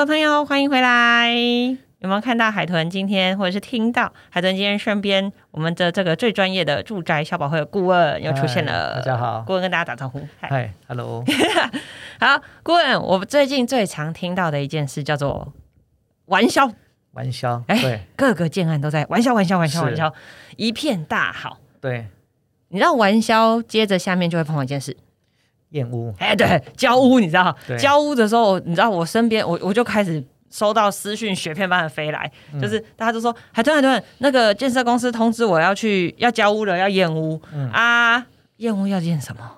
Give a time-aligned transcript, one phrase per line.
[0.00, 1.30] 的朋友，欢迎回来。
[1.98, 8.94] 有没有看到海豚今天，或者是听到海豚今天身边我们的这个最专业的住宅消保会的顾问又出现了？
[8.94, 10.26] 大家好，顾问跟大家打招呼。
[10.40, 11.22] 嗨，Hello。
[12.18, 15.52] 好，顾问，我最近最常听到的一件事叫做
[16.24, 16.72] 玩笑。
[17.12, 20.14] 玩笑，哎，各个建案都在玩笑，玩笑，玩笑，玩笑，
[20.56, 21.58] 一片大好。
[21.78, 22.06] 对，
[22.68, 24.96] 你知道玩笑，接着下面就会碰到一件事。
[25.70, 37.40] 验屋，哎，对，交屋，你知道，交屋的时候，你知道我身边，我我就开始收到私讯，雪片般的飞来，就是大家都说，海豚海豚，那个建设公司通知我要去要交屋了，要验屋
[37.72, 39.50] 啊，验屋要验什么？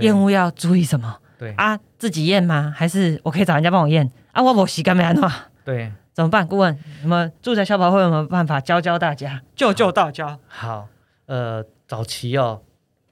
[0.00, 1.16] 验屋要注意什么？
[1.38, 2.74] 对啊，自己验吗？
[2.76, 4.42] 还是我可以找人家帮我验啊？
[4.42, 5.30] 我我洗干没安诺？
[5.64, 6.44] 对，怎么办？
[6.44, 10.36] 顾问，你们住宅消保会有没有办法教教大家，救救大家？
[10.48, 10.88] 好，
[11.26, 12.62] 呃，早期哦，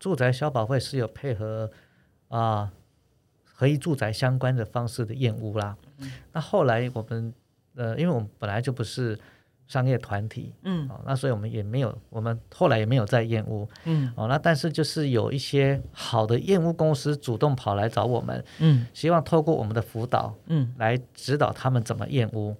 [0.00, 1.70] 住宅消保会是有配合。
[2.28, 2.70] 啊，
[3.44, 5.76] 和一住宅相关的方式的验屋啦。
[6.32, 7.32] 那后来我们
[7.74, 9.18] 呃，因为我们本来就不是
[9.66, 22.54] 商业团体，嗯，哦，那所以我们也没有，我们后来也没有在验屋，嗯，哦，那但是就是有一些好的验屋公司主动跑来找我们，嗯，希望透过我们的辅导，嗯，来指导他们怎么验屋，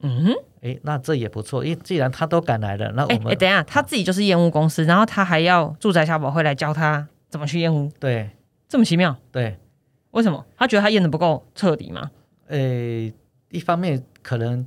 [0.00, 8.30] 嗯哼，哎，那这也不错，因为既然他都敢来了，那我们，哎，等一下，他自己就是验屋公司，然后他还要住宅小保会来教他怎么去验屋，对。
[8.70, 9.58] 这么奇妙，对，
[10.12, 10.46] 为什么？
[10.56, 12.12] 他觉得他验的不够彻底吗？
[12.46, 12.58] 呃，
[13.50, 14.64] 一方面可能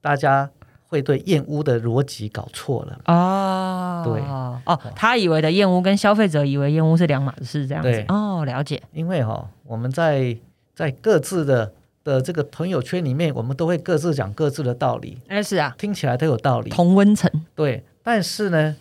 [0.00, 0.50] 大家
[0.88, 3.00] 会对验屋的逻辑搞错了。
[3.04, 4.20] 哦，对。
[4.20, 4.60] 哦，
[4.96, 8.04] 他以为的验屋跟消费者以为验屋是两码事，这样子。
[8.08, 8.82] 哦，了解。
[8.92, 10.36] 因为哈，我们在
[10.74, 18.74] 在各自的的这个朋友圈里面，我们都会各自讲各自的道理，哎，是啊，听起来都有道理，同温层，对，但是呢。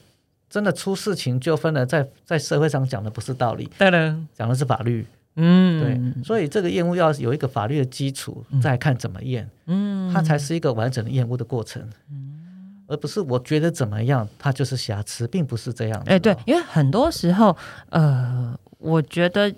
[0.55, 16.01] 真的出事情纠纷了，在在社会上讲的不是道理，对了，讲的是法律，嗯，对，所以这个验屋要有一个法律的基础，再看怎么验，嗯，它才是一个完整的验屋的过程，嗯，而不是我觉得怎么样，它就是瑕疵，并不是这样。
[16.05, 17.53] 哎，对，因为很多时候，
[17.89, 19.53] 呃，我觉得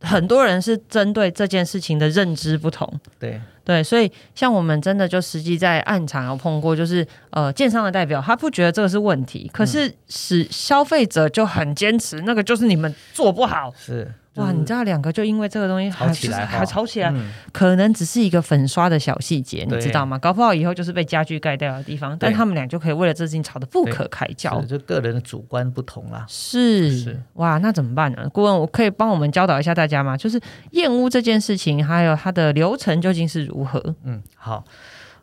[0.00, 2.88] 很多人是针对这件事情的认知不同，
[3.18, 3.40] 对。
[3.68, 13.70] 对，所以像我们真的就实际在暗场有碰过，就是呃，建商的代表他不觉得这个是问题，可是使消费者就很坚持，那个就是你们做不好。
[13.78, 14.10] 是。
[14.38, 17.12] 哇，你知道两个就因为这个东西吵起来，还吵起来，
[17.52, 20.18] 可能只是一个粉刷的小细节，你知道吗？
[20.18, 24.60] 搞不好以后就是被家具盖掉的地方，但他们俩就可以为了这事情吵得不可开交。
[24.62, 26.24] 就个人的主观不同啦。
[26.28, 28.28] 是是哇，那怎么办呢？
[28.32, 30.16] 顾问，我可以帮我们教导一下大家吗？
[30.16, 33.82] 就是验屋这件事情，还有它的流程究竟是如何？
[34.04, 34.64] 嗯，好，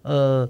[0.02, 0.50] 呃，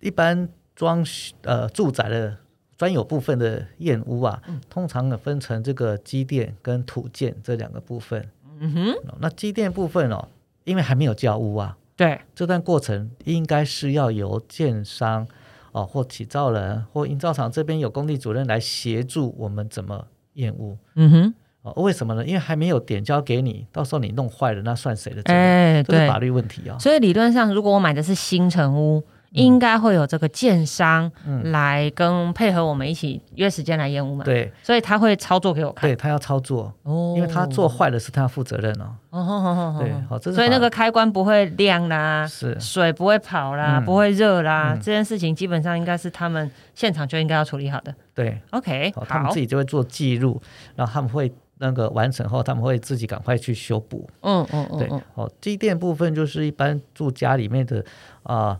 [0.00, 1.04] 一般装
[1.42, 2.36] 呃住宅的。
[2.76, 8.28] 专有部分的验屋啊，通常呢分成这个机电跟土建这两个部分。
[8.58, 10.28] 嗯哼，那机电部分哦，
[10.64, 15.26] 因为还没有交屋啊，对，这段过程应该是要由建商
[15.72, 20.76] 哦或起造人或营造厂这边有工地主任来协助我们怎么验屋。
[20.94, 22.24] 嗯哼，哦，为什么呢？
[22.24, 25.42] 因为还没有点交给你，到时候你弄坏了，那算谁的责任？
[25.42, 26.78] 哎，这是法律问题啊。
[26.78, 29.02] 所以理论上，如果我买的是新城屋。
[29.34, 31.10] 应该会有这个建商
[31.44, 34.24] 来跟配合我们一起约时间来验屋嘛？
[34.24, 35.90] 对，所以他会操作给我看。
[35.90, 38.94] 对他要操作哦，因为他做坏的是他要负责任哦。
[39.10, 47.92] 哦，对，好，这是所以那个开关不会亮啦，是水不会跑啦，不会热啦，这件事情基本上应该是他们现场就应该要处理好的。
[48.14, 50.40] 对，OK，好，他们自己就会做记录，
[50.76, 54.08] 然后他们会那个完成后，他们会自己赶快去修补。
[54.20, 57.84] 嗯嗯嗯，对，哦，机电部分就是一般住家里面的
[58.22, 58.56] 啊。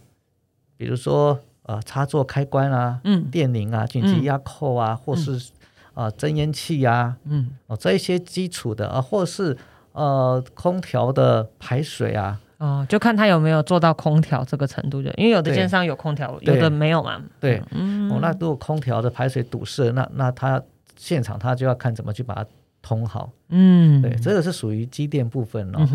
[0.77, 5.41] 比如说，呃，插座开关啊，嗯，电铃啊，紧急压扣啊，或是
[5.95, 9.57] 啊，增烟器啊，嗯，哦，这一些基础的啊，或是
[9.93, 17.23] 呃，空调的排水啊，哦，就看他有没有做到空调这个程度的，因为有的建商有空调，有的没有嘛。
[17.39, 20.61] 对，嗯，哦，那如果空调的排水堵塞，那那他
[20.97, 22.45] 现场他就要看怎么去把它
[22.83, 23.31] 通好。
[23.48, 25.89] 嗯，对，这个是属于机电部分了。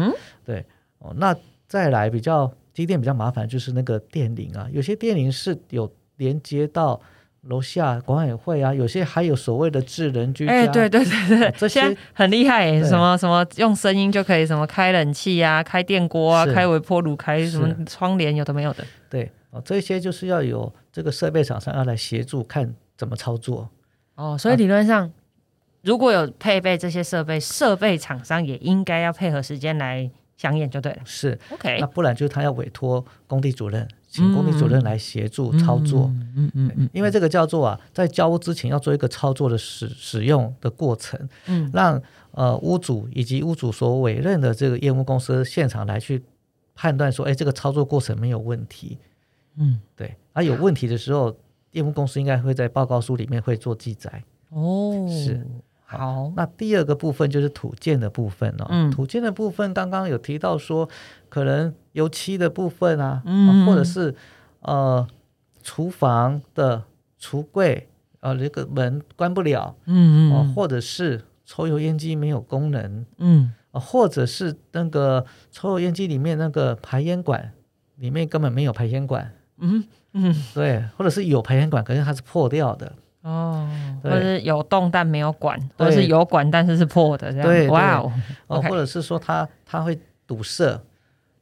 [0.46, 0.66] 对，
[1.00, 1.36] 哦，那
[1.68, 2.52] 再来比较。
[2.74, 7.00] 机电比较麻烦，就是那个电铃啊，有些电铃是有连接到
[7.44, 10.52] 楼下管委会啊，有些还有所谓的智能居家。
[10.52, 18.84] 哎，对对对对，这些很厉害，什么什么用声音就可以什么开冷气啊，开电锅啊，开微波炉，开什么窗帘，有的没有的。
[19.10, 23.70] 对哦，这些就是要有这个设备厂商要来协助看怎么操作。
[24.16, 25.12] 哦，所以理论上
[25.82, 30.12] 如果有配备这些设备，设备厂商也应该要配合时间来。
[30.40, 31.38] 相验就对了，是。
[31.50, 42.02] OK，那不然就是他要委托工地主任，请工地主任来协助操作，嗯嗯嗯，因为这个叫做啊，在交屋之前要做一个操作的使使用的过程，嗯，让
[42.32, 46.24] 呃屋主以及屋主所委任的这个业务公司现场来去
[46.74, 48.98] 判断说，哎，这个操作过程没有问题。
[49.58, 50.16] 嗯，对。
[50.32, 51.36] 而有问题的时候，
[51.72, 54.24] 业务公司应该会在报告书里面会做记载。
[54.52, 55.46] 哦，是。
[55.92, 58.68] 好，那第二个部分就是土建的部分哦。
[58.70, 60.88] 嗯，土建的部分刚刚有提到说，
[61.30, 64.14] 可能油漆的部分啊，嗯，或者是
[64.62, 65.08] 呃
[65.64, 66.84] 厨房的
[67.20, 67.90] 橱柜，
[68.20, 77.52] 呃这个门关不了，嗯嗯，或者是抽油烟机没有功能，嗯，或者是那个抽油烟机里面那个排烟管
[77.96, 79.84] 里面根本没有排烟管，嗯
[80.14, 82.94] 嗯，对，或者是有排烟管，可是它是破掉的。
[83.30, 83.70] 哦，
[84.02, 87.48] 或者是有洞但没有管，或者是有管但是是破的这样。
[87.48, 88.12] 对，哇哦，
[88.48, 90.82] 哦，或者是说它它会堵塞，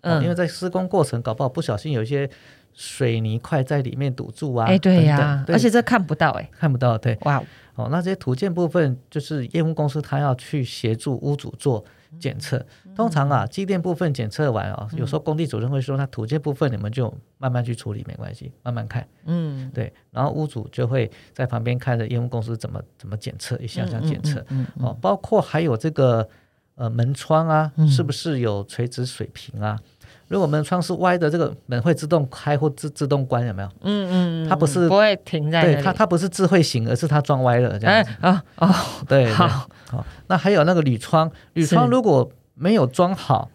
[0.01, 2.29] 嗯，因为在施工过程搞不好不小心有一些
[2.73, 4.65] 水泥块在里面堵住啊。
[4.67, 7.41] 哎，对呀，而且这看不到哎，看不到，对，哇，
[7.75, 11.85] 哦，那这些土建部分就是业务公司他要去协助屋主做。
[12.19, 12.65] 检测
[12.95, 19.07] 通常啊，机电部分检测完啊，有时候工地主任会说，那土建部分你们就慢慢去处理，没关系，慢慢看。
[19.25, 19.93] 嗯，对。
[20.11, 24.43] 然后屋主就会在旁边看着业务公司怎么怎么检测，一项项检测。
[24.49, 26.27] 嗯哦，包括还有这个
[26.75, 29.79] 呃门窗啊，是不是有垂直水平啊？
[30.27, 33.69] 如果门窗是歪的，这个门会自动开或自自动关，有没有？
[33.81, 38.11] 嗯嗯，它不是不会停在对它它不是智慧型，而是它装歪了这样子。
[38.21, 38.69] 啊哦，
[39.07, 39.69] 对，好。
[39.89, 43.49] 好，那还有那个铝窗，铝窗如果没有装好，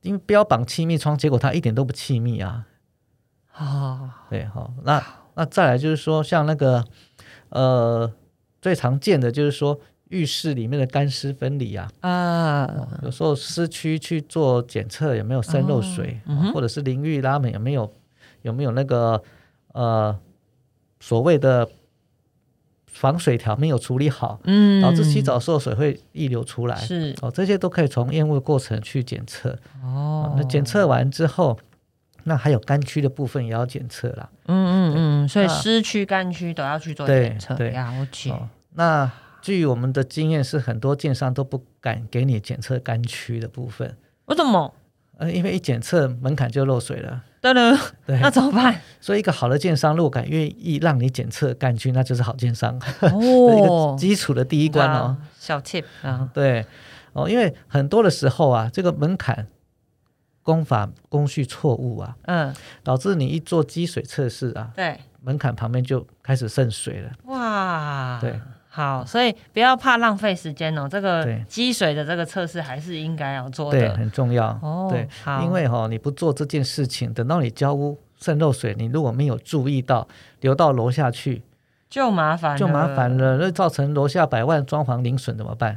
[0.00, 2.64] 因为标榜气密窗，结果它一点都不气密啊。
[3.58, 5.04] 哦，对，好，那
[5.34, 6.82] 那再来就是说，像那个
[7.50, 8.10] 呃，
[8.62, 9.78] 最常见的就是说
[10.12, 16.20] 浴室里面的干湿分离啊，啊，有时候湿区去做检测有没有渗漏水，
[16.54, 17.92] 或者是淋浴拉门有没有
[18.42, 19.20] 有没有那个
[19.72, 20.16] 呃
[21.00, 21.68] 所谓的。
[22.94, 29.58] 防水条没有处理好，嗯，导致洗澡时候水会溢流出来，是哦，这些都可以从验物过程去检测。
[29.82, 31.58] 哦，那检测完之后，
[32.24, 34.28] 那还有干区的部分也要检测啦。
[34.44, 34.94] 嗯嗯
[35.24, 37.54] 嗯，所以湿区、干区都要去做检测。
[37.54, 38.30] 对，了解。
[38.74, 39.10] 那
[39.42, 43.96] 据我们的经验是，很多建商都不敢给你检测干区的部分。
[44.26, 44.72] 为什么？
[45.18, 47.22] 呃，因为一检测门槛就漏水了。
[47.40, 48.80] 对了，对，那怎么办？
[49.00, 52.80] 所以一个好的建商，如果敢愿意让你检测干区，那就是好建商。
[53.00, 56.64] 哦， 基础的第一关哦，小 tip 啊，对
[57.12, 59.48] 哦，因为很多的时候啊，这个门槛
[60.42, 62.54] 工法工序错误啊，嗯，
[62.84, 67.10] 导致你一做积水测试啊，对，门槛旁边就开始渗水了。
[67.24, 68.40] 哇，对。
[68.74, 70.88] 好，所以不要怕浪费时间哦。
[70.88, 74.46] 这个积水的这个测试还是应该要做的，对，很重要。
[74.62, 75.06] 哦，对，
[75.42, 80.08] 因为哈，你不做这件事情，等到你交屋渗漏水，你如果没有注意到
[80.40, 81.42] 流到楼下去，
[81.90, 85.76] 就麻烦，就麻烦了，那造成楼下百万装潢零损怎么办？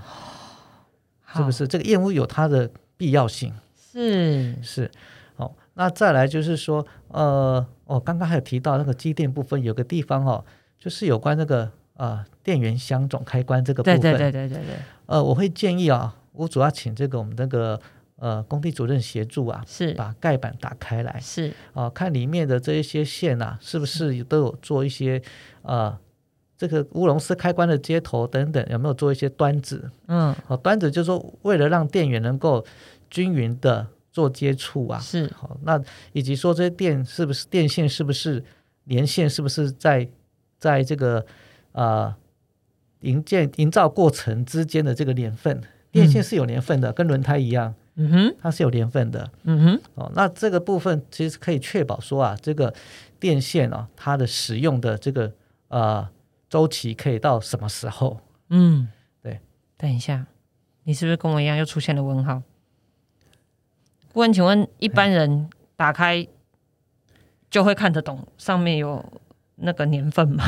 [1.36, 1.68] 是不是？
[1.68, 3.54] 这个验屋有它的必要性，
[3.92, 4.90] 是是。
[5.36, 10.46] 哦，那再来就是说，呃，哦，刚刚还有提到那个机电部分，有个地方哦，
[10.80, 11.70] 就是有关那个。
[11.96, 14.58] 啊，电源箱总开关这个部分，对对对对对。
[14.58, 14.76] 对。
[15.08, 17.80] 呃，我会建议啊，我主要请这个我们那个
[18.18, 19.94] 呃工地主任协助啊，是。
[19.94, 21.54] 把盖板打开来，是。
[21.74, 25.22] 啊，看里面的这一些线啊，是不是都有做一些
[25.62, 25.98] 呃
[26.58, 29.90] 这个乌龙丝开关的接头等等，有没有做一些端子？
[30.08, 32.66] 嗯，好，端子就是说为了让电源能够
[33.10, 35.32] 均匀的做接触啊，是。
[35.36, 35.82] 好，那
[36.14, 38.44] 以及说这些电是不是电线是不是
[38.86, 40.08] 连线是不是在
[40.58, 41.26] 在这个
[41.76, 42.16] 呃，
[43.02, 52.74] 营建营造过程之间的这个年份，电线是有年份的，跟轮胎一样，嗯哼，它是有年份的，嗯哼，哦，那这个部分其实可以确保说啊，这个
[53.20, 55.34] 电线啊，它的使用的这个
[55.68, 56.08] 呃
[56.50, 58.22] 周期可以到什么时候？
[58.48, 58.88] 嗯，
[59.22, 59.42] 对。
[59.76, 60.28] 等一下，
[60.86, 62.42] 你是不是跟我一样又出现了问号？
[64.14, 66.26] 问，请问一般人打开
[67.50, 69.04] 就会看得懂上面有？
[69.58, 70.44] 那个年份嘛，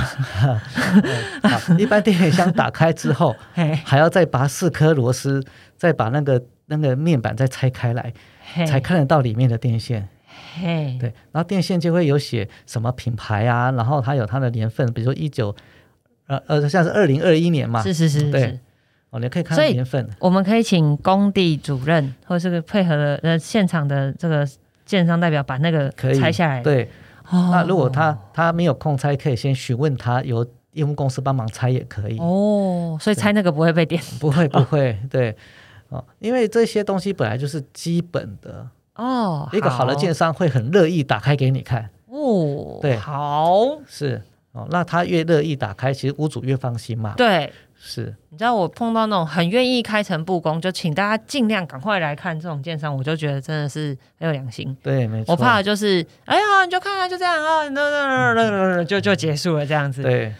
[1.79, 3.35] 一般电源箱打开之后，
[3.85, 5.41] 还要再拔四颗螺丝，
[5.77, 8.13] 再把那个那个面板再拆开来，
[8.65, 10.07] 才看得到里面的电线。
[10.99, 15.55] 对，然后电线就会有写什么品牌啊，然后它有它的年份，比如说一九
[16.27, 18.59] 呃呃，像是二零二一年嘛，是是是，对，
[19.09, 20.07] 哦，你可以看年份。
[20.19, 24.45] 我们可以请工地主任或者是个配合的呃现场的这个
[24.85, 26.89] 建商代表把那个拆下来，对。
[27.31, 32.17] 那如果他他没有空拆，可以先询问他，由业务公司帮忙拆也可以。
[32.19, 34.01] 哦，所以拆那个不会被电？
[34.19, 35.35] 不会不会，对，
[35.89, 39.49] 哦，因为这些东西本来就是基本的哦。
[39.51, 41.89] 一个好的建商会很乐意打开给你看。
[42.07, 44.21] 哦，对，好是
[44.53, 47.13] 哦，那他越乐意打开，其实屋主越放心嘛。
[47.17, 48.15] 对，是。
[48.29, 54.75] 你知道我碰到那种很愿意开诚布公，就请大家尽量赶快来看这种建商，我就觉得真的是很有良心。
[54.81, 55.31] 对，没错。
[55.31, 60.01] 我怕的就是，哎呀，你就看看，就这样啊，那那那那就就结束了这样子。
[60.03, 60.33] 对。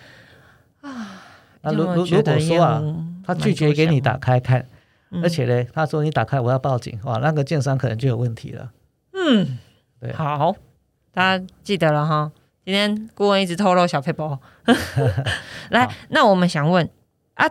[0.81, 1.21] 啊，
[1.61, 2.83] 那如如如果说啊，
[3.25, 4.65] 他拒绝给你打开看，
[5.23, 8.71] 而且呢，他说你打开我要报警，哇，那个建商可能就有问题了。
[9.13, 9.57] 嗯，
[9.99, 10.13] 对。
[10.13, 10.55] 好，
[11.13, 12.31] 大家记得了哈。
[12.63, 14.37] 今天顾问一直透露小配包，
[15.71, 16.87] 来，那我们想问
[17.37, 17.49] 啊，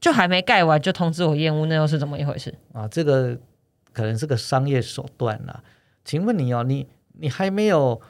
[0.00, 2.88] 就还没盖完就通知我验屋，那又是怎么一回事啊？
[2.88, 3.36] 这个
[3.92, 5.62] 可能是个商业手段啦。
[6.04, 8.00] 请问你哦，你你还没有，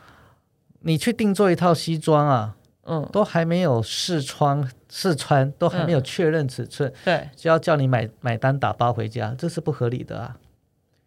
[0.81, 2.57] 你去定做一套西装啊？
[2.85, 10.37] 嗯，都还没有试穿试穿，都还没有确认尺寸，对，就要叫你买买单打包回家，这是不合理的啊。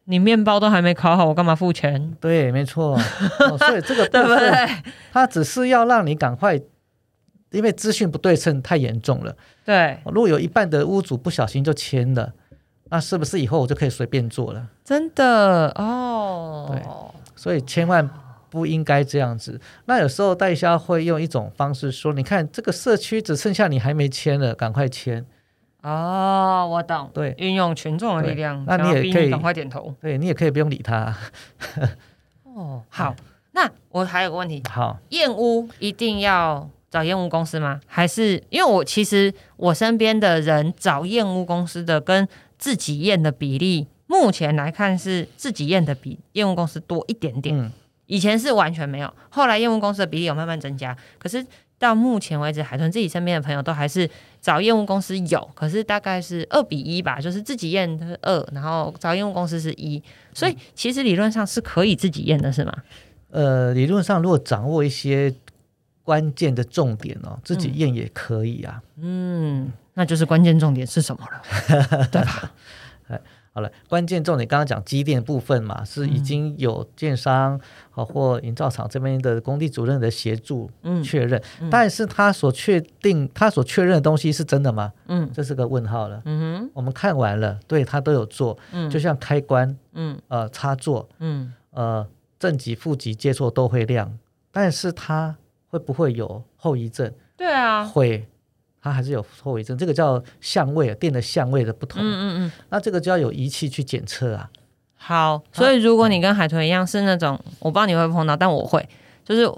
[0.05, 2.15] 你面包都还没烤好，我干嘛付钱？
[2.21, 2.97] 对，没错。
[3.57, 4.49] 所以这个 对不对？
[5.11, 6.57] 他只是要让你赶快，
[7.55, 9.35] 因为资讯不对称太严重了。
[9.63, 12.33] 对，如果有一半的屋主不小心就签了，
[12.89, 14.67] 那是不是以后我就可以随便做了？
[14.83, 16.67] 真的哦。
[16.69, 16.81] 对，
[17.35, 18.07] 所以千万
[18.49, 19.59] 不应该这样子。
[19.85, 25.25] 那有时候代销会用一种方式说：“你看这个社区只剩下你还没签了，赶快签。”
[25.81, 27.11] 哦，我懂。
[27.13, 29.93] 对，运用群众的力量，那你也可以赶快点头。
[30.01, 31.15] 对你也可以不用理他。
[32.43, 33.15] 哦，好，
[33.53, 34.63] 那我还有个问题。
[34.67, 37.79] 好，验屋一定要找验屋公司吗？
[37.85, 42.27] 还是因为我其实我身边的人找验屋公司的跟
[42.57, 47.57] 自己验的比例，目前来看是自己验的比验屋公司多一点点。
[47.57, 47.71] 嗯，
[48.05, 51.45] 以前是完全没有，后来验屋公司的比例有慢慢增加，可是。
[51.77, 60.01] 到目前为止，海豚自己身边的朋友都还是找业务公司有，可是大概是二比一吧，就是自己验的二，然后找业务公司是一，
[60.33, 62.73] 所以其实理论上是可以自己验的，是吗？
[63.29, 65.29] 呃，理论上如果掌握一些
[66.05, 68.81] 关键的重点哦，自己验也可以啊。
[68.95, 72.53] 嗯，那就是关键重点是什么了， 对吧？
[73.09, 73.19] 哎
[73.51, 77.57] 好了，关键重点刚刚讲机电部分嘛，是已经有建商
[77.91, 80.69] 啊或营造厂这边的工地主任的协助
[81.01, 84.91] 确认，但是他所确定他所确认的东西是真的吗？
[85.07, 86.21] 嗯，这是个问号了。
[86.25, 92.05] 嗯哼，我们看完了，对他都有做，嗯，就像开关，嗯，呃，插座，嗯，呃，
[92.37, 94.17] 正极负极接触都会亮，
[94.51, 95.37] 但是它
[95.75, 97.11] 会不会有后遗症？
[97.35, 98.25] 对啊，会。
[98.81, 102.01] 它还是有后遗症，这个叫相位电的相位的不同。
[102.01, 104.49] 嗯嗯嗯，那这个就要有仪器去检测啊。
[104.95, 108.87] 好，所以如果你跟海豚一样是那种，我不知道你会碰到，但我会，
[109.25, 109.51] 就是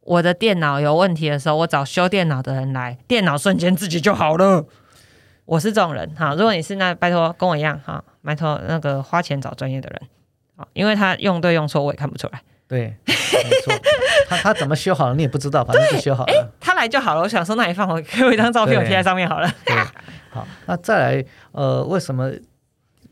[0.00, 4.64] 我的电脑有问题的时候，我找修电脑的人来，电脑瞬间自己就好了。
[5.44, 6.34] 我是这种人哈。
[6.34, 10.02] 如果你是那，拜托跟我一样哈，拜托那个花钱找专业的人
[10.54, 12.40] 啊，因为他用对用错我也看不出来。
[12.68, 13.14] 对，没
[13.64, 13.72] 错，
[14.28, 16.52] 他他怎么修好了你也不知道，反正就修好了。
[16.60, 17.22] 他来就好了。
[17.22, 19.50] 我想说，那你放我给我一张照片，我贴在上面好了。
[20.30, 22.30] 好，那再来，呃，为什么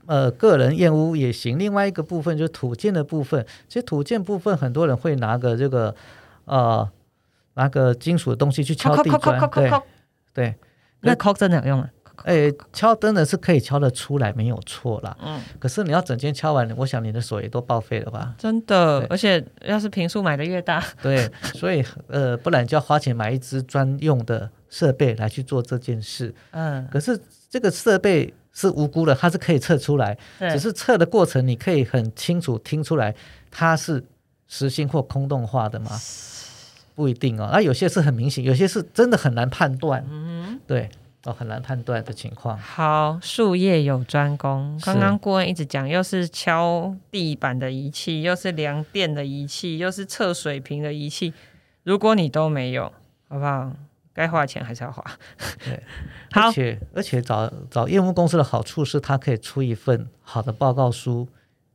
[0.04, 1.58] 呃个人验屋也行？
[1.58, 3.44] 另外一个部分就是土建的部分。
[3.66, 5.94] 其实土建部分很多人会拿个这个
[6.44, 6.86] 呃
[7.54, 9.70] 拿个金属的东西去敲地砖，对
[10.34, 10.54] 对，
[11.00, 11.88] 那敲真的有用啊。
[12.24, 15.16] 哎，敲灯的是可以敲得出来，没有错啦。
[15.22, 18.34] 嗯，可是你要整间敲完，我想你的手也都报废了吧？
[18.38, 26.34] 真的，而且要是平数买的越大，对，所以呃，不然就要花钱买一支专用的设备来去做这件事。
[26.50, 27.18] 嗯，可是
[27.48, 33.14] 这个设备是无辜的，它是可以测出来，只是测的过程你可以很清楚听出来
[33.50, 34.02] 它是
[34.48, 35.90] 实心或空洞化的吗？
[36.94, 40.02] 不一定哦，那有些是很明显，有些是真的很难判断。
[40.10, 40.88] 嗯，对。
[41.26, 42.56] 哦，很难判断的情况。
[42.56, 44.80] 好，术业有专攻。
[44.84, 51.34] 刚刚顾问一直讲，又是敲地板的仪器，又是量电的仪器，又是测水平的仪器。
[51.82, 52.92] 如果你都没有，
[53.28, 53.72] 好不好？
[54.14, 55.04] 该花钱还是要花。
[55.64, 55.82] 对，
[56.32, 61.28] 而且而且找找业务公司的好处是，他可以出一份好的报告书，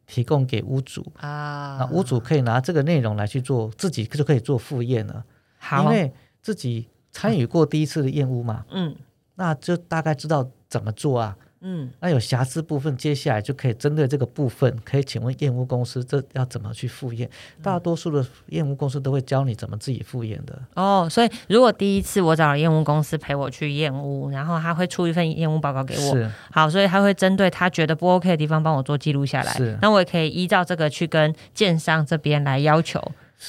[0.07, 1.77] 提供给屋主啊。
[1.77, 5.23] 那屋主可以拿这个内容来去做，自己就可以做复验了。
[5.59, 8.65] 好，因为自己参与过第一次的验屋嘛。
[8.71, 8.95] 嗯。
[9.35, 17.29] 那就大概知道怎么做啊，嗯，那有瑕疵部分，接下来就可以针对这个部分，可以请问验屋公司，这要怎么去复验？
[17.61, 20.59] 大多数的验屋公司都会教你怎么自己复验的。
[20.75, 32.99] 哦，所以如果第一次我找了验屋公司陪我去验屋，然后他会出一份验屋报告给我，好，所以他会针对他觉得不 OK 的地方帮我做记录下来，是，那我也可以依照这个去跟建商这边来要求。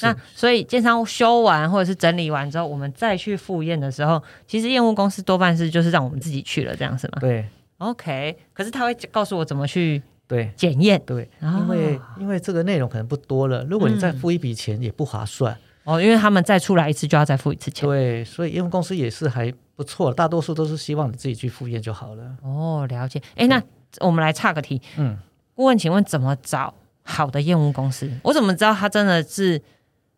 [0.01, 7.19] 那所以建商修完或者是整理完之后，我们再去复验的时候，其实验屋公司多半是就是让我们自己去了，这样是吗？
[7.19, 7.45] 对
[7.77, 8.37] ，OK。
[8.53, 15.55] 可是他会告诉我怎么去对检验，对，因为因为这个内容可能不多了，如果你再付一笔钱也不划算。
[15.85, 17.85] 哦，因为他们再出来一次就要再付一次钱。
[17.85, 22.23] 对，所以验屋公司也是还不错，大多数都是希望你自己去复验就好了。
[22.41, 23.21] 哦，了解。
[23.35, 23.61] 哎，那
[23.99, 25.17] 我们来岔个题，嗯，
[25.53, 26.73] 顾问，请问怎么找
[27.03, 28.09] 好的验屋公司？
[28.23, 29.61] 我怎么知道他真的是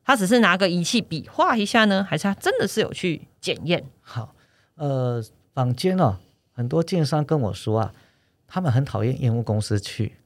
[0.06, 3.84] 他只是拿个仪器比划一下呢，还是他真的是有去检验？
[4.02, 4.36] 好，
[4.76, 5.22] 呃，
[5.54, 6.20] 坊间哦，
[6.54, 7.94] 很多建商跟我说啊，
[8.48, 10.18] 他们很讨厌验屋公司去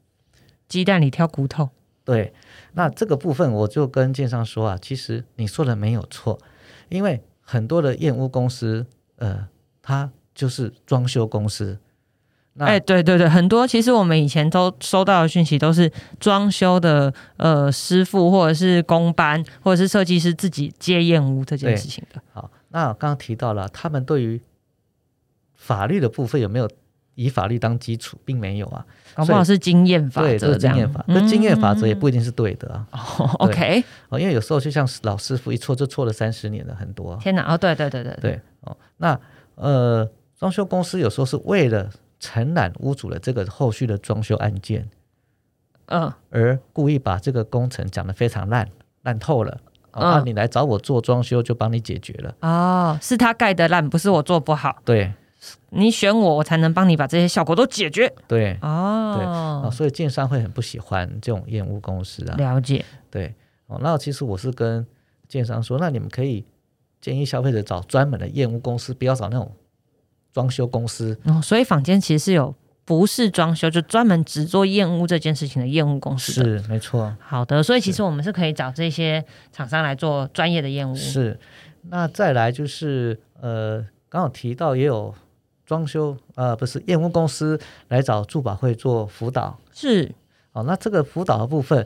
[0.68, 1.70] 鸡蛋里挑骨头。
[2.04, 2.34] 对，
[2.74, 6.40] 那这个部分我就跟建商说啊，其实你说的没有错，
[6.90, 9.48] 因为很多的验屋公司，呃，
[9.82, 11.80] 它就是装修公司。
[12.66, 22.22] 哎，对对对，很多其实我们以前都收到的讯息都是装修的呃师傅或者是工班或者是设计师自己接验屋这件事情的。
[22.34, 24.42] 好，那刚刚提到了他们对于
[25.56, 26.70] 法律的部分有没有？
[27.16, 32.88] 以法律当基础，并没有啊，搞不好是经验法则，经验法，那经验法则也不一定是对的啊。
[33.40, 37.18] OK，哦，因为有时候就像老师傅一错就错了三十年了，很多。
[37.22, 39.20] 天哪，哦，对对对对对，哦，那
[39.56, 44.90] 呃，装修公司有时候是为了承揽屋主的这个后续的装修案件，
[45.88, 48.70] 嗯，而故意把这个工程讲得非常烂
[49.04, 49.60] 烂透了，
[49.92, 52.36] 啊，你来找我做装修就帮你解决了。
[52.42, 54.78] 哦，是他盖的烂，不是我做不好。
[54.84, 55.14] 对。
[55.70, 58.14] 你选我，我才能帮你把这些效果都解决。
[58.28, 62.36] 对，哦，对，哦，所以建商会很不喜欢这种验屋公司啊。
[62.36, 63.34] 了解，对，
[63.68, 64.86] 哦，那其实我是跟
[65.30, 66.44] 建商说，那你们可以
[67.00, 69.50] 建议消费者找专门的验屋公司，不要找那种
[70.40, 71.18] 装修公司。
[71.26, 72.56] 哦，所以坊间其实是有
[72.86, 76.32] 不是装修，就专门只做验屋这件事情的验屋公司。
[76.32, 77.14] 是，没错。
[77.20, 80.96] 好的，所以其实我们是可以找这些厂商来做专业的验屋。
[80.96, 81.40] 是，
[81.90, 85.14] 那再来就是呃，刚好提到也有。
[85.70, 90.12] 装修呃不是验屋公司来找住保会做辅导是
[90.52, 91.86] 哦，那这个辅导的部分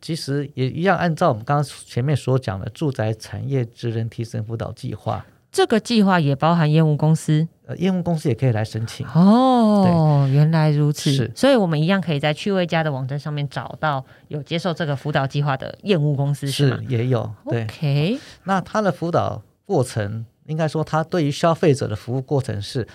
[0.00, 9.06] 其实也一样，按照我们刚刚前面所讲的住宅产业职能提升辅导计划，这个计划也包含业务公司，呃，业务公司也可以来申请。
[9.06, 10.28] 哦。
[10.32, 17.32] 原来如此，是，所以我们一样可以在趣味家的网站上面找到有接受这个辅导计划的业务公司，是也有。
[17.44, 22.86] OK，那他的辅导过程，应该说他对于消费者的服务过程是。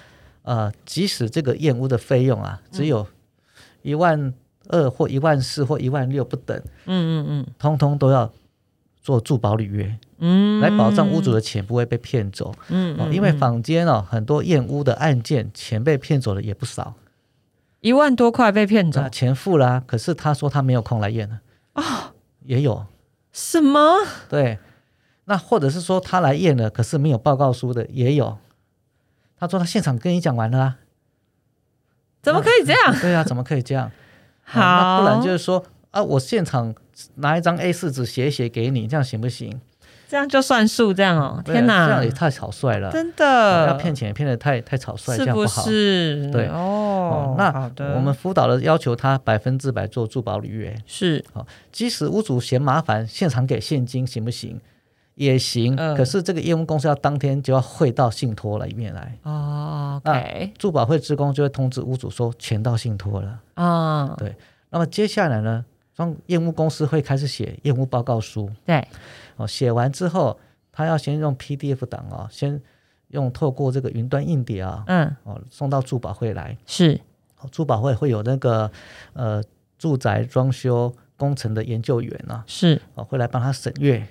[0.41, 3.05] 呃，即使这个验屋的费用啊，只有
[3.83, 4.33] 一万
[4.69, 8.31] 二或一万四或一万六不等，嗯嗯嗯，通通都要
[9.01, 16.93] 做住保履约，嗯，来保障屋主的钱不会被骗走，嗯，因为坊间哦很多验屋的案件，钱被骗走的也不少，
[17.81, 21.39] 一万多块被骗走，钱付了，可是他说他没有空来验了，
[21.73, 22.85] 啊，也有，
[23.31, 24.05] 什么？
[24.27, 24.59] 对，
[25.25, 28.37] 那或者是说他来验了，可是没有报告书的也有。
[29.39, 30.77] 他说他现场跟你讲完了啊，
[32.21, 32.99] 怎么可以这样？
[32.99, 33.89] 对啊，怎么可以这样？
[34.43, 36.75] 好，不然就是说啊，我现场
[37.15, 39.59] 拿一张 A 四纸写一写给你，这样行不行？
[40.07, 41.39] 这样就算数这样哦？
[41.45, 45.61] 天哪，这样也太草率了，真的要骗钱骗的太太草率，这样不好。
[45.61, 47.35] 是，对哦。
[47.37, 54.59] 那我们辅导的要求他百分之百做住保履约，是好，即使屋主嫌麻烦，现场给现金行不行？
[55.13, 60.01] 也行，可是这个业务公司要当天就要汇到信托里面来哦。
[60.05, 64.15] OK，住保会职工就会通知屋主说钱到信托了啊。
[64.17, 64.33] 对，
[64.69, 65.65] 那么接下来呢，
[65.99, 68.49] 装业务公司会开始写业务报告书。
[68.65, 68.87] 对，
[69.35, 70.39] 哦，写完之后，
[70.71, 72.61] 他要先用 PDF 档啊，先
[73.09, 76.57] 用透过这个云端硬碟啊，嗯，哦，送到住保会来。
[76.65, 77.01] 是，
[77.41, 78.71] 哦住保会会有那个
[79.11, 79.43] 呃
[79.77, 84.07] 住宅装修工程的研究员啊，是，哦，会来帮他审阅。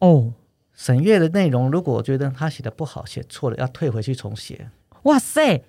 [0.00, 0.34] 哦。
[0.74, 4.70] 审阅的内容，如果我觉得他写的不好，写错了，要退回去重写。
[5.04, 5.62] 哇塞！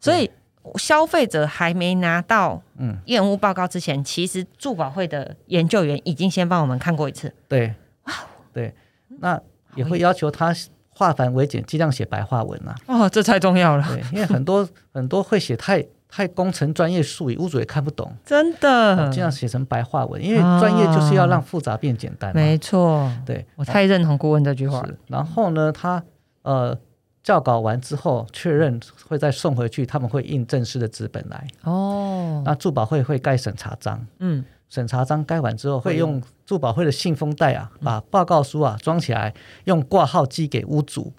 [0.00, 0.30] 所以
[0.76, 7.32] 消费者还没拿到嗯验屋报告之前，其实住保会的研究员已经先帮我们看过一次。
[7.48, 8.12] 对，哇，
[8.52, 8.74] 对，
[9.20, 9.40] 那
[9.74, 10.54] 也会要求他
[10.88, 12.74] 化繁为简，尽量写白话文啊。
[12.86, 13.84] 哦，这太重要了。
[13.88, 15.84] 对，因为很多 很多会写太。
[16.12, 18.12] 太工程专业术语，屋主也看不懂。
[18.26, 22.34] 真的，尽量写成白话文，因为专业就是要让复杂变简单。
[22.34, 24.88] 没错，对我太认同顾问这句话了。
[25.06, 26.02] 然后呢，他
[26.42, 26.76] 呃
[27.22, 31.46] 校稿完之后确认会再送回去，他们会印正式的纸本来。
[31.64, 34.06] 哦，那住保会会盖审查章。
[34.18, 41.12] 嗯，审查章盖完之后，会用住保会的信封袋啊，把报告书啊装起来，用挂号寄给屋主。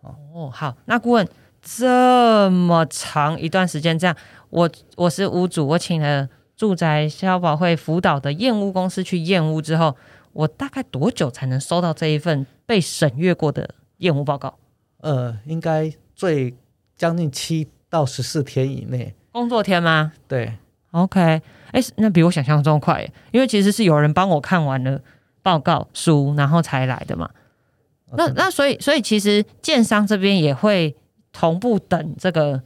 [0.00, 1.26] 哦，好，那顾问。
[1.68, 4.14] 这么长一段时间，这样
[4.50, 9.96] 我我是屋主，我请了住宅消保会辅导的验屋公司去验屋之后，
[10.32, 14.56] 我大概多久才能收到这一份被审阅过的验屋报告？
[15.06, 16.54] 呃，应该最
[16.96, 20.12] 将近七到十四天以内工作天吗？
[20.26, 20.52] 对
[20.90, 21.40] ，OK，
[21.70, 25.00] 哎，那比我想象中快，因为其实是有人帮我看完了。
[25.42, 27.30] 报告书，然后才来的嘛。
[28.16, 30.96] 那那所以所以其实建商这边也会
[31.32, 32.60] 同步等这个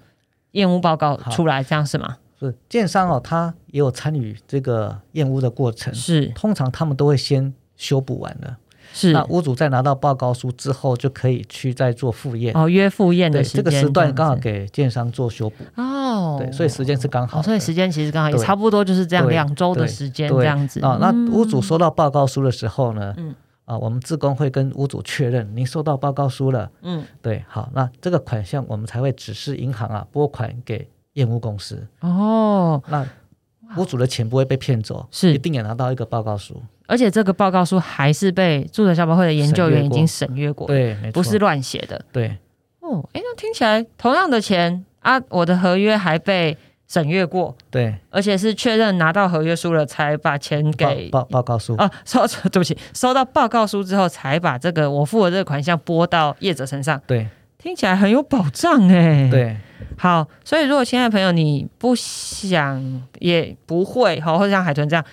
[0.52, 2.16] 验屋报告出来，这样是吗？
[2.38, 5.92] 是建商哦，他也有参与这个验屋的过程。
[5.92, 8.56] 是，通常他们都会先修补完了。
[8.92, 12.56] 是，那屋主在拿到报告书之后，就可以去再做复验。
[12.56, 15.64] 哦，约复验的时间，这个时段刚好给建商做修补。
[15.76, 17.40] 哦，对，所以时间是刚好。
[17.42, 20.80] 所以时间其实刚好也差不多就是这样，两周的时间这样子。
[20.80, 23.14] 啊，那屋主收到报告书的时候呢？
[23.16, 23.34] 嗯。
[23.66, 26.68] 啊，我们自工会跟屋主确认，您收到报告书了。
[26.82, 27.04] 嗯。
[27.22, 31.86] 对，好，那这个款项我们才会指示银行啊拨款给验屋公司。
[32.00, 32.82] 哦。
[32.88, 33.06] 那
[33.76, 35.32] 屋主的钱不会被骗走，是。
[35.32, 36.60] 一定也拿到一个报告书。
[36.86, 42.04] 而且这个报告书还是被住宅消保会的研究员已经审阅过，对，不是乱写的。
[42.10, 42.36] 对，
[42.80, 51.76] 哦，哎，那听起来同样的钱啊，我的合约还被审阅过，对，而且是确认拿到合约书了才把钱给报报告书。
[51.76, 57.28] 啊，收 对不起，收到报告书之后才把这个我付的这个款项拨到业者身上，对，
[57.62, 59.56] 听起来很有保障哎，对，
[59.98, 65.04] 好，所以如果亲爱的朋友你不想也不会好，或者像海豚这样。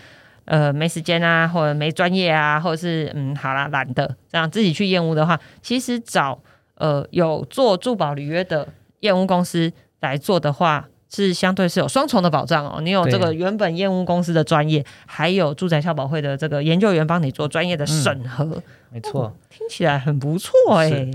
[0.49, 6.39] 呃，没时间啊，或者没专业啊，或者是嗯，好啦，懒得这样自己去验屋的话，其实找
[6.75, 8.65] 呃有做住保履约的
[9.01, 12.79] 验屋公司来做的话，是相对是有双重的保障哦。
[12.79, 21.10] 你有这个原本验屋公司的专业，还有住宅消保会的这个研究员帮你做专业的审核，没错，听起来很不错哎。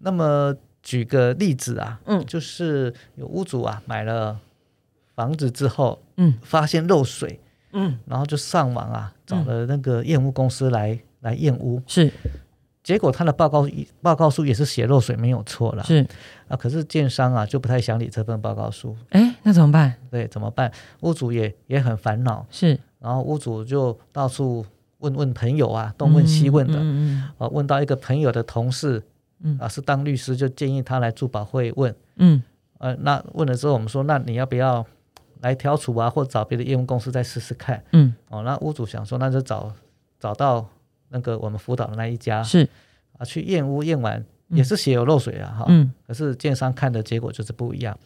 [0.00, 4.38] 那么举个例子啊，嗯，就是有屋主啊买了
[5.14, 7.40] 房子之后，嗯，发现漏水。
[7.72, 12.10] 嗯，然后就上网啊，找了那个验屋公司来来验屋，是，
[12.82, 13.68] 结果他的报告
[14.00, 16.06] 报告书也是写漏水没有错了，是。
[16.48, 19.94] 啊，可是建商啊就不太想理这份报告书，哎，那怎么办？
[20.10, 20.72] 对，怎么办？
[21.00, 24.64] 屋主也也很烦恼，是，然后屋主就到处
[25.00, 29.02] 问问朋友啊，东问西问的，嗯嗯，啊，问到一个朋友的同事，
[29.40, 29.58] 嗯。
[29.58, 32.42] 啊是当律师，就建议他来住保会问，嗯，
[32.78, 34.86] 呃，那问了之后，我们说，那你要不要？
[35.40, 37.80] 来调处啊，或找别的业务公司再试试看。
[37.92, 39.72] 嗯，哦，那屋主想说，那就找
[40.18, 40.68] 找到
[41.10, 42.68] 那个我们辅导的那一家是。
[43.16, 47.96] 啊，去验屋验完也是血有漏水啊，哈，嗯，可是建商看的结果就是不一样，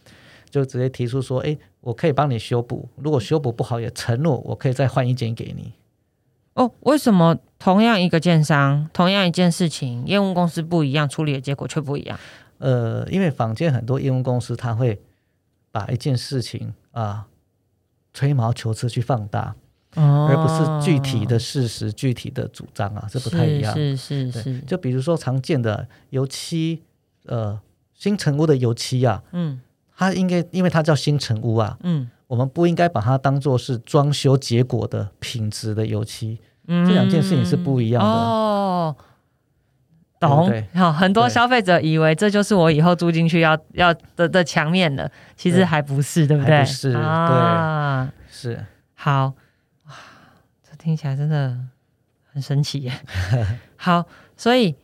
[0.50, 5.72] 就直接提出说，哎，我可以帮你修补，如果修补不好，也承诺我可以再换一间给你。
[6.52, 12.18] 哦，为什么同样一个建商，同样一件事情，业务公司不一样，处理的结果却不一样？
[12.58, 15.00] 呃，因为坊间很多业务公司他会
[15.70, 16.74] 把一件事情。
[16.92, 17.26] 啊，
[18.12, 19.54] 吹毛求疵去放大，
[19.94, 23.72] 而不是具体的事实、具体的主张啊，这不太一样。
[23.72, 26.82] 是是是，就比如说常见的油漆，
[27.24, 27.58] 呃，
[27.94, 29.62] 新城屋的油漆啊，嗯，
[29.96, 38.08] 它应该因为它叫新城屋啊，嗯，我们不应该把它当做是装修结果的品质的油漆，这两件事情是不一样的。
[38.08, 38.96] 哦。
[40.20, 40.48] 懂。
[40.74, 46.64] 好，很多消费者以为这就是我以后住进去要要的的墙面了，其实还不是，对不对？
[46.64, 47.00] 是，对，
[48.30, 48.64] 是。
[48.94, 49.34] 好，
[49.86, 49.94] 哇，
[50.62, 51.58] 这听起来真的
[52.32, 52.92] 很神奇耶。
[53.74, 54.76] 好，所以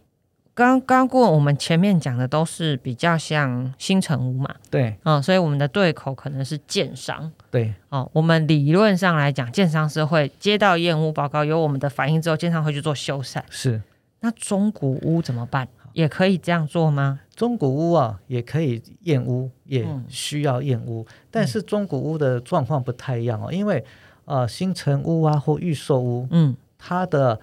[0.58, 13.80] 刚刚过我们前面讲的都是比较像新城屋嘛，对，嗯，所以我们的对口可能是建商，对，哦，我们理论上来讲，建商是会接到验屋报告，有我们的反应之后，建商会去做修缮，是。
[14.18, 15.68] 那中古屋怎么办？
[15.92, 17.20] 也可以这样做吗？
[17.36, 23.84] 中古屋啊，也可以验屋，也需要验屋，但是中古屋的状况不太一样哦，因为
[24.24, 27.38] 呃，新城屋啊或预售屋，嗯，它的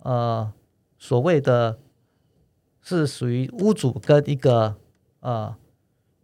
[0.00, 0.52] 呃
[0.98, 1.78] 所谓的，
[2.88, 4.76] 是属于屋主跟一个
[5.20, 5.54] 呃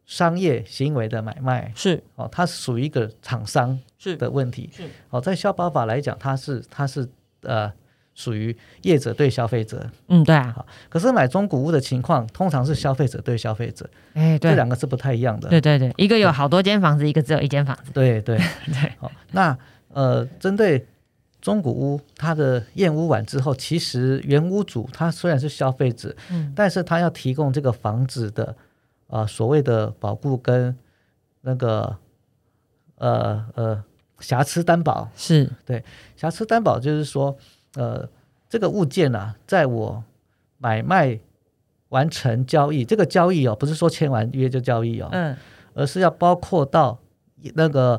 [0.06, 7.08] 商业行为的买卖，是哦，它是属于一个厂商是的问题，是哦，在消保法来讲，它是它是
[7.42, 7.72] 呃。
[8.14, 10.52] 属于业者对消费者，嗯，对啊。
[10.54, 15.48] 好可是买中古屋的情况，通常是消费者对消费者，哎，对，这两个是不太一样的。
[15.48, 17.90] 对对对，一个有好多间房子，一个只有一间房子。
[17.90, 18.36] 对对
[18.68, 18.92] 对。
[18.98, 19.56] 好，那
[19.94, 20.86] 呃，针对
[21.42, 28.56] 中古屋，它的验屋完之后，其实原屋主他虽然是消费者，嗯，但是他要提供这个房子的
[29.08, 30.74] 呃所谓的保护跟
[31.42, 31.94] 那个
[32.96, 33.84] 呃呃
[34.20, 35.50] 瑕疵担保，是。
[35.66, 35.84] 对
[36.16, 37.36] 瑕疵担保，就是说。
[37.74, 38.06] 呃，
[38.50, 40.04] 这个物件呢，在我
[40.58, 41.18] 买卖
[41.88, 45.34] 完成交易，这个交易哦，不是说签完约就交易哦，嗯，
[45.72, 46.98] 而是要包括到
[47.54, 47.98] 那个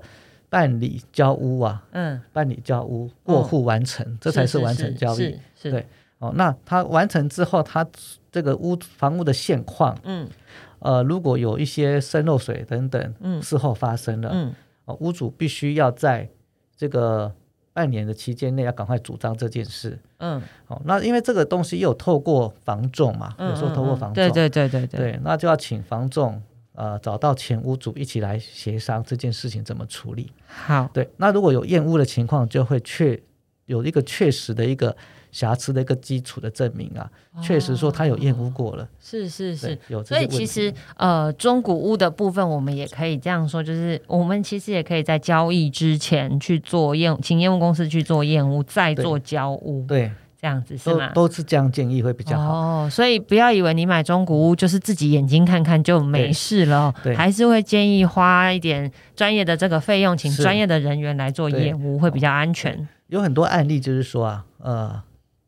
[0.53, 5.83] 办理交屋啊，嗯，办理交屋过户完成，这才是完成交易，对，
[6.19, 7.83] 哦，那他完成之后，他
[8.31, 10.29] 这个屋房屋的现况，嗯，
[10.77, 14.53] 呃，如果有一些渗漏水等等，嗯，事后发生了，嗯，
[14.85, 16.29] 哦，屋主必须要在
[16.77, 17.33] 这个。
[17.75, 19.97] 半年的期间内要赶快主张这件事。
[20.19, 24.85] 嗯，好，那因为这个东西又透过房仲嘛，有时候透过房仲，对对对对。
[24.85, 26.39] 对，那就要请房仲
[26.73, 30.31] 呃找到前屋主一起来协商这件事情怎么处理。
[30.45, 33.19] 好，对，那如果有验屋的情况，就会确
[33.65, 34.95] 有一个确实的一个。
[35.33, 37.09] 瑕疵的一个基础的证明啊，
[37.41, 40.03] 确实说他有验屋过了，是是是，有。
[40.03, 50.11] 所以其实呃，中古屋的部分，我们也可以这样说，就是我们其实也可以在交易之前去做验，请验屋公司去做验屋，再做交屋，对，
[50.43, 51.09] 这样子是吗？
[51.13, 52.53] 都是这样建议会比较好。
[52.53, 62.85] 哦，所以不要以为你买中古屋就是自己眼睛看看就没事了，对，还是会建议花一点专业的这个费用，请专业的人员来做验屋会比较安全。
[63.07, 65.03] 有很多案例就是说啊，呃。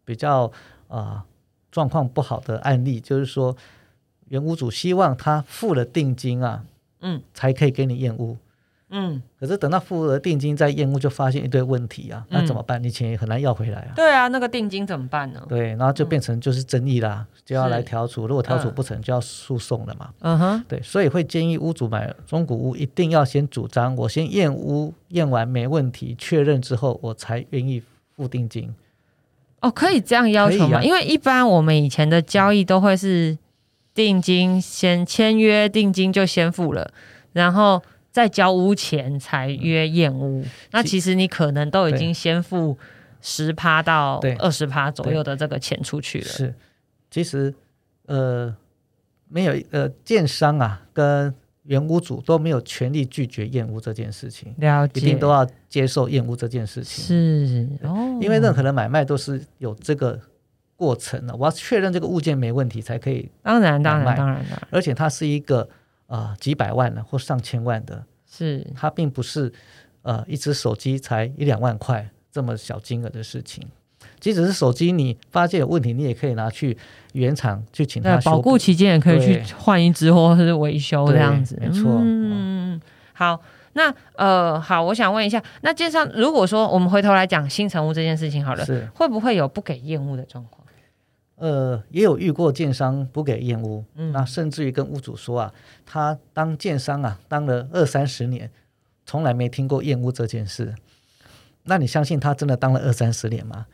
[0.07, 0.51] 比较
[0.87, 1.23] 啊
[1.71, 3.57] 状况不好的案例，就是说
[4.29, 6.63] 原屋主希望他付了定金啊，
[7.01, 8.37] 嗯，才可以给你验屋，
[8.97, 12.81] 嗯，可是等到付了定金再验屋，就发现一堆问题啊，那怎么办？
[12.81, 13.91] 你钱也很难要回来啊。
[13.93, 15.43] 对啊，那个定金怎么办呢？
[15.49, 20.09] 对，然后就变成就是争议啦，就要来调处，如果调处不成，就要诉讼了嘛。
[20.21, 27.83] 嗯哼，对，所以会建议屋主买中古屋一定要先主张，我先验屋，验完没问题，确认之后我才愿意
[28.15, 28.73] 付定金。
[29.59, 30.81] 哦，可以这样要求吗？
[30.81, 33.37] 因为一般我们以前的交易都会是
[33.93, 36.91] 定金先签约，定金就先付了，
[37.33, 37.81] 然后
[38.15, 40.41] 在交屋前才约验屋。
[40.71, 42.77] 那其实你可能都已经先付
[43.19, 46.25] 十趴到二十趴左右的这个钱出去了。
[46.25, 46.55] 是，
[47.11, 47.53] 其实
[48.05, 48.55] 呃，
[49.27, 51.35] 没有呃，建商啊跟。
[51.67, 57.03] 原屋主都没有权利拒绝验屋这件事情，了解，一定都要接受验屋这件事情。
[57.03, 60.21] 是哦，因为任何的买卖都是有这个
[60.75, 63.31] 过程的，我要确认这个物件没问题才可以。
[63.41, 64.61] 当然，当然，当然的。
[64.69, 65.67] 而且它是一个
[66.07, 69.51] 啊几百万的或上千万的，是它并不是
[70.01, 73.67] 呃一只手机才一两万块这么小金额的事情。
[74.19, 76.77] 即使是手机，你发现有问题，你也可以拿去
[77.13, 81.57] 原厂去请他保固期间也可以去换一只或者是维修这样子。
[81.59, 81.99] 没错。
[82.01, 82.79] 嗯，
[83.13, 83.39] 好，
[83.73, 90.64] 那呃，好，我想问一下，那介绍如果说我们回头来讲新成屋这件事情好了，是会不会有不给验屋的状况？
[91.37, 95.53] 呃，也有遇过建商不给验屋，那甚至于跟屋主说啊，
[95.85, 98.49] 他当建商啊当了二三十年，
[99.05, 100.75] 从来没听过验屋这件事。
[101.63, 103.65] 那你相信他真的当了二三十年吗？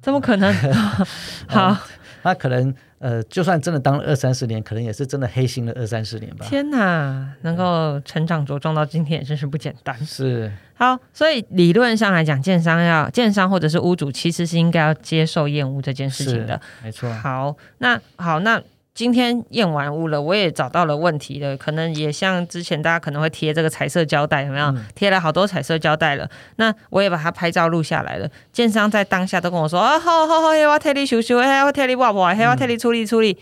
[0.00, 0.54] 怎么可能？
[1.48, 1.76] 好，
[2.22, 6.46] 他可能呃，就算真的当了二三十年，可能也是真的黑心了二三十年吧。
[6.48, 9.96] 天哪，能够成长茁壮到今天，也真是不简单。
[10.04, 16.60] 是好，所以理论上来讲，建商要建商或者是屋主，其实是应该要接受厌恶这件事情的。
[16.82, 17.12] 没错。
[17.12, 18.62] 好，那好，那。
[18.98, 24.74] 今天验完屋了，我也找到了问题了，可能也像之前大家可能会贴这个彩色胶带，有没有？
[24.96, 28.28] 贴了好多彩色胶带了，那我也把它拍照录下来了。
[28.52, 33.38] 建商在当下都跟我说：“啊，好好好，我替你修修，我替你挖挖，我替你处理处理。”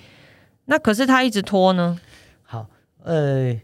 [0.67, 1.99] 那可是他一直拖呢。
[2.43, 2.67] 好，
[3.03, 3.59] 呃，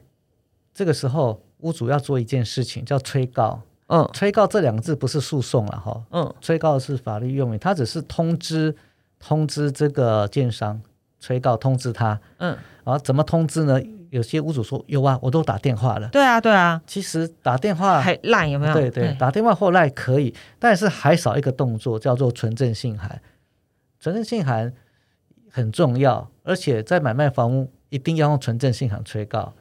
[0.73, 3.61] 这个时候屋主要做一件事情，叫催告。
[3.89, 6.03] 嗯，催告这两个字不是诉讼了哈。
[6.13, 8.75] 嗯，催告是法律用语，它只是通知
[9.21, 10.81] 通知这个建商。
[11.23, 13.81] 催告通知他，嗯，然后怎么通知呢？
[14.11, 16.09] 有些屋主说有啊，我都打电话了。
[16.09, 16.83] 对啊，对啊。
[16.85, 18.75] 其实打电话还赖有没有？
[18.75, 23.23] 对对，打电话或赖可以，但是还少一个动作，叫做存证信函。
[24.01, 24.75] 存证信函
[25.49, 29.55] 很重要，而且在买卖房屋一定要用存证信函催告。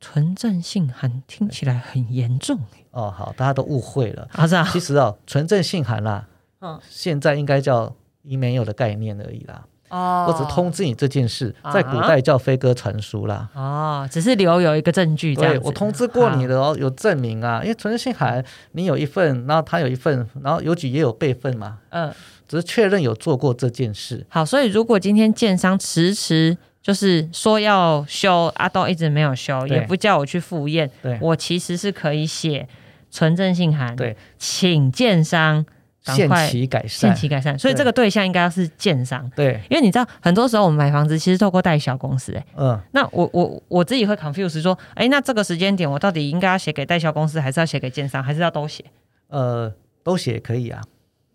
[0.00, 2.60] 存证信函听起来很严重
[2.92, 4.28] 哦，好，大家都误会了。
[4.32, 4.68] 啊，是啊。
[4.70, 6.28] 其实哦，存证信函啦，
[6.60, 7.92] 嗯，现在应该叫
[8.22, 9.64] email 的概念而已啦。
[9.88, 13.48] 哦，我只通知你这件事，在古代叫飞鸽传书啦。
[13.54, 17.60] 哦，只是留有一个证据，对我通知过你的哦，有证明啊。
[17.62, 21.78] 因为存证信函你有一份，然后他有一份，然后邮局也有备份嘛。
[21.90, 22.12] 嗯，
[22.46, 24.26] 只是确认有做过这件事。
[24.28, 32.68] 好，所以如果今天建商迟迟就是说要修，阿东一直没有修，也不叫我去赴宴，对，我其实是可以写
[33.10, 35.64] 存证信函，对，请建商。
[36.02, 39.30] 限期改善，限期改善，所以这个对象应该要是建商。
[39.36, 48.84] 对，因为你知道，很多时候我们买房子其实透过代销公司，哎，嗯，那我我我自己会 confuse 说，哎，那这个时间点我到底应该要写给代销公司，还是要写给建商，还是要都写？
[49.28, 50.82] 呃，都写可以啊。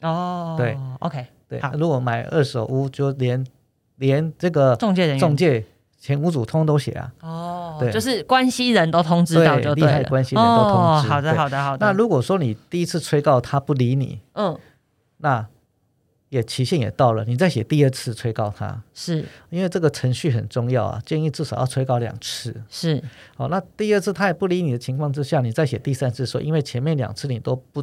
[0.02, 1.62] 哦，对，OK，对。
[1.74, 3.46] 如果买二手屋，就连
[3.98, 5.64] 连这个中介人中介。
[6.04, 11.08] 前五组通都写啊，哦，对，就是关系人都通知到就对了，关系人都通知。
[11.08, 11.86] 好的，好的，好的。
[11.86, 14.60] 那如果说你第一次催告他不理你，嗯，
[15.20, 15.48] 那
[16.28, 22.54] 也期限也到了，你再写第二次催告他，是因为这个程序很重要啊，建议至少要催告两次。
[22.68, 23.02] 是，
[23.38, 27.82] 好，那第二次他也不理你的情况之下，你再写第三次说，因为前面两次你都不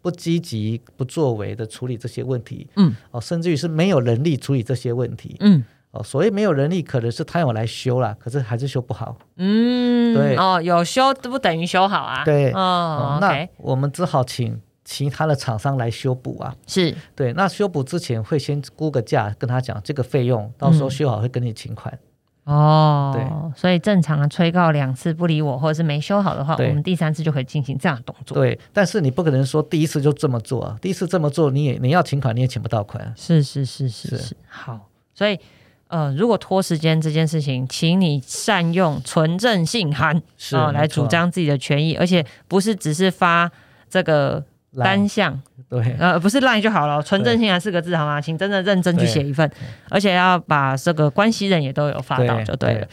[0.00, 16.94] 不积极、不作为的处理这些问题，嗯，哦，甚至于是没有能力处理这些问题，嗯，哦，所以没有人力可能是他有来修了，可是还是修不好，嗯，对，哦，有修不等于修好啊，对，哦，那我们只好请其他的厂商来修补啊，是。
[17.14, 21.98] 对，那修补之前会先估个价，跟他讲这个费用，到时候修好会跟你请款。
[22.44, 28.34] 哦，对，所以正常的催告两次不理我，或者是没修好的话，我们第三次就可以进行这样的动作。
[28.38, 33.12] 对，但是你不可能说第一次就这么做啊，第一次这么做你也你要请款你也请不到款。
[33.16, 34.16] 是是是是。
[34.16, 35.38] 是，好，所以
[35.88, 40.16] 呃，如果拖时间这件事情，请你善用纯正信函
[40.52, 43.50] 啊来主张自己的权益，而且不是只是发
[43.90, 44.42] 这个
[44.76, 45.40] 单向。
[45.68, 48.20] 对，呃，不是烂就好了，纯正信函四个字好吗？
[48.20, 49.50] 请真的认真去写一份，
[49.90, 52.88] 而且要把这个关系人也都有发到就对了。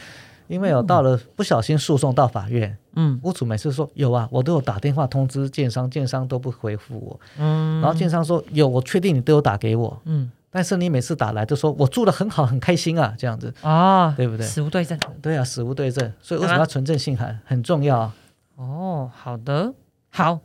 [0.48, 14.46] 因为有到了不小心诉讼到法院，嗯，屋主每次说有啊，我都有打电话通知建商，建商都不回复我，嗯，然后建商说有，我确定你都有打给我，嗯，但是你每次打来都说我住的很好，很开心啊，这样子啊，对不对？
[14.46, 18.14] 死无对证，对啊，死无对证，所以为什么要纯正信函很重要啊？
[18.56, 19.74] 哦，好的，
[20.08, 20.40] 好，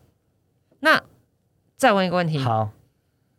[0.82, 1.02] 那。
[1.78, 2.38] 再问一个问题。
[2.38, 2.69] 好，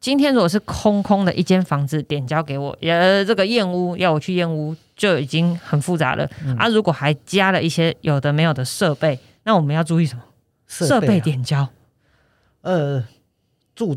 [0.00, 6.28] 今天如果是空空的一间房子，点交给我，呃，这个验屋要我去验屋，就已经很复杂了。
[6.58, 10.22] 啊，如果还加了一些有的没有的设备，那我们要注意什么？
[10.66, 11.68] 设备点交？
[12.62, 13.04] 呃，
[13.76, 13.96] 住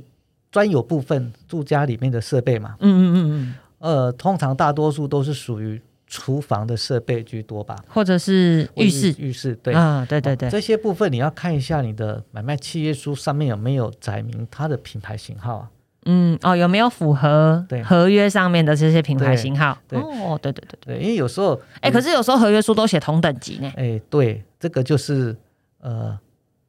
[0.56, 2.78] 专有部分住家里面的设备嘛。
[2.80, 3.56] 嗯嗯嗯嗯。
[3.80, 5.82] 呃，通常大多数都是属于。
[6.08, 15.70] 厨房的设备居多吧，或者是浴室，浴室对啊，对对对，这些部分你要看一下你的买卖契约书上面有没有载明它的品牌型号啊？
[16.06, 19.76] 嗯哦，有没有符合合约上面的这些品牌型号？
[19.88, 23.74] 对哦，对对对对，因为有时候哎，可是有时候合约书都写同等级呢。
[23.76, 25.36] 哎，对，这个就是
[25.82, 26.18] 呃，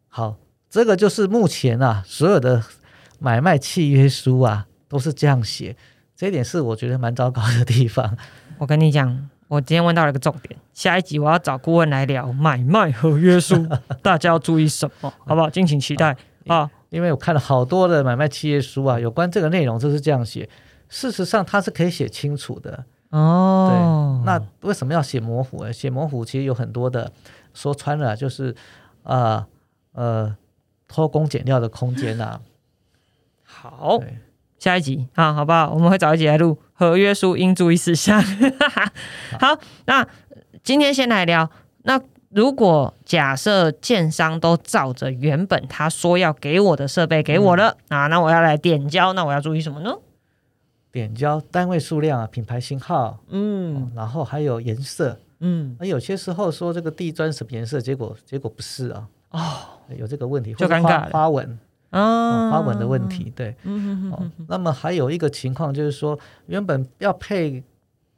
[0.08, 0.34] 好，
[0.70, 2.62] 这个就是目前啊，所有的
[3.18, 5.76] 买卖契约书啊都是这样写，
[6.14, 8.16] 这一点是我觉得蛮糟糕的地方。
[8.58, 13.66] 我跟你讲，我今天问到了一个重点，下一集我要找顾问来聊买卖合约书，
[14.02, 15.50] 大家要注意什么，好不好？
[15.50, 16.70] 敬请期待啊！
[16.90, 20.48] 因为我看了好多的买卖契约书啊，有关这个内容就是这样写，
[20.88, 23.68] 事实上它是可以写清楚的哦。
[23.70, 25.70] 对，那为什么要写模糊？
[25.72, 27.12] 写模糊其实有很多的，
[27.52, 28.54] 说穿了就是
[29.02, 29.44] 呃
[29.92, 30.34] 呃
[30.86, 32.40] 偷工减料的空间呐。
[33.56, 34.00] 好。
[34.58, 35.70] 下一集啊，好不好？
[35.72, 38.22] 我们会找一集来录合约书应注意事项。
[39.38, 40.06] 好，那
[40.64, 41.48] 今天先来聊。
[41.82, 49.94] 那如果假设建商都照着原本他说要给我的设备给我了啊，那我要来点交，那我要注意什么呢？
[50.90, 59.40] 点交单位数量啊，品牌型号，嗯，然后还有颜色，嗯，那有些时候说这个地砖什么颜色，结果结果不是啊，哦，
[59.96, 61.58] 有这个问题就尴尬花纹。
[61.90, 64.46] 啊，花纹的问题，对，嗯嗯嗯。
[64.48, 67.62] 那么还有一个情况就是说，原本要配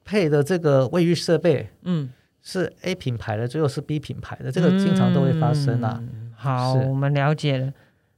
[0.04, 2.11] 配的这个卫浴设备，嗯，
[2.42, 6.02] 是 A 品牌的，最后是 B 品牌的，这个经常都会发生啊。
[6.35, 7.72] 好，我们了解了。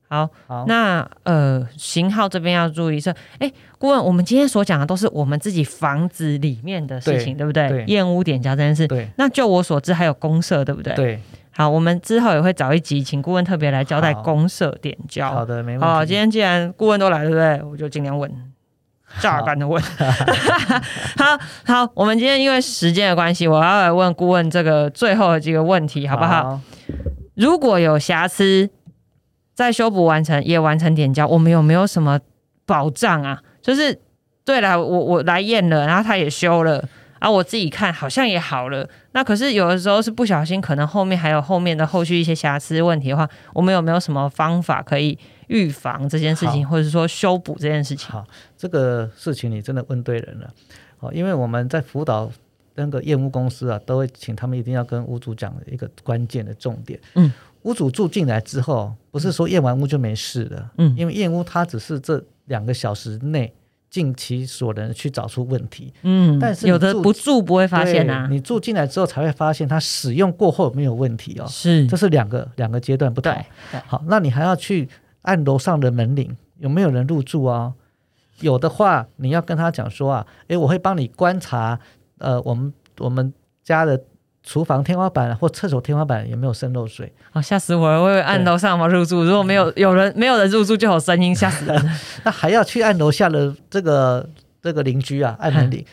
[0.08, 7.84] 好，好，那呃，型号这边要注意是，哎，顾问，我们今天所讲的都是我们自己房子里面的事情，对不对？
[7.86, 9.08] 验屋点家这件事，对。
[9.16, 10.94] 那就我所知，还有公社，对不对？
[10.94, 11.20] 对。
[11.60, 15.30] 好，我们之后也会找一集，请顾问特别来交代公社点交。
[15.30, 15.84] 好的，没问题。
[15.84, 17.70] 好，今天既然顾问都来了，对不对？
[17.70, 18.32] 我就尽量问，
[19.20, 19.78] 炸干的问。
[21.20, 26.58] 好好，我们今天因为时间的关系，我要来问顾问这个最后的几个问题，好不好？
[27.34, 28.70] 如果有瑕疵，
[29.54, 32.18] 在修补完成也完成点交，我们有没有什么
[32.64, 33.38] 保障啊？
[33.60, 34.00] 就是
[34.46, 36.82] 对了，我我来验了，然后他也修了。
[37.20, 38.88] 啊，我自己看好像也好了。
[39.12, 45.16] 那可是有的时候是不小心，可能后面还有后面的后续一些瑕疵问题的话，我们有没有什么方法可以
[45.48, 48.10] 预防这件事情，或者说修补这件事情？
[48.10, 50.50] 好，这个事情你真的问对人了。
[50.98, 52.30] 好，因为我们在辅导
[52.74, 56.98] 那个验屋公司啊，都会请他们一定要跟屋主讲一个关键的重点。
[57.16, 57.30] 嗯，
[57.64, 60.70] 屋主住进来之后，不是说验完屋就没事了。
[60.78, 63.52] 嗯，因为验屋它只是这两个小时内。
[63.90, 73.34] 尽其所能去找出问题，嗯，但是有的不住不会发现啊，你住进来之后才会发现它使用过后没有问题哦，是，这是两个两个阶段不同。
[73.86, 74.88] 好，那你还要去
[75.22, 77.74] 按楼上的门铃，有没有人入住啊？
[78.40, 81.78] 有的话，你要跟他讲说啊，诶，我会帮你观察，
[82.18, 83.34] 呃，我们我们
[83.64, 84.00] 家的。
[84.42, 87.12] 厨房天花板或厕所天花板有没有渗漏水？
[87.32, 88.00] 哦，吓死我了！
[88.00, 89.22] 我会按楼上吗入住？
[89.22, 91.90] 如果没有有人没有人入住，就有声音，吓死人。
[92.24, 94.28] 那还要去按楼下的这个
[94.62, 95.84] 这个邻居啊，按门铃，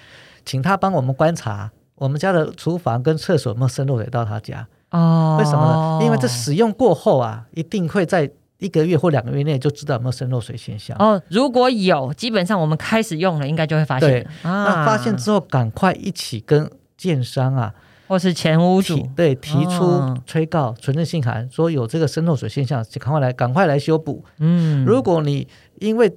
[0.46, 4.66] 请他帮我们观察我们家的厨房跟厕所有没有渗漏水到他家。
[4.92, 6.06] 哦，为什么呢？
[6.06, 8.30] 因为这使用过后啊，一定会在
[8.60, 10.96] 一个月或两个月内就知道有没有渗漏水现象。
[10.98, 14.10] 哦，如果有，基本上我们开始用了，应该就会发现。
[14.10, 17.74] 对，那发现之后赶快一起跟建商啊，
[18.08, 24.24] 或是前屋主对提出催告、存证信函，说有这个渗漏水现象，赶快来赶快来修补。
[24.40, 25.48] 嗯，如果你
[25.80, 26.12] 因为